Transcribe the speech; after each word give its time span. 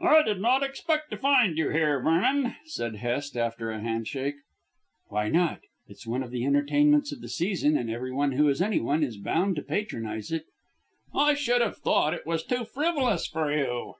"I 0.00 0.22
did 0.22 0.40
not 0.40 0.62
expect 0.62 1.10
to 1.10 1.18
find 1.18 1.58
you 1.58 1.68
here, 1.68 2.00
Vernon," 2.00 2.56
said 2.64 2.96
Hest 2.96 3.36
after 3.36 3.70
a 3.70 3.78
handshake. 3.82 4.36
"Why 5.08 5.28
not? 5.28 5.60
It's 5.86 6.06
one 6.06 6.22
of 6.22 6.30
the 6.30 6.46
entertainments 6.46 7.12
of 7.12 7.20
the 7.20 7.28
season, 7.28 7.76
and 7.76 7.90
everyone 7.90 8.32
who 8.32 8.48
is 8.48 8.62
anyone 8.62 9.02
is 9.04 9.18
bound 9.18 9.56
to 9.56 9.62
patronise 9.62 10.32
it." 10.32 10.46
"I 11.14 11.34
should 11.34 11.60
have 11.60 11.76
thought 11.76 12.14
it 12.14 12.24
was 12.24 12.42
too 12.42 12.64
frivolous 12.64 13.26
for 13.26 13.52
you." 13.52 13.96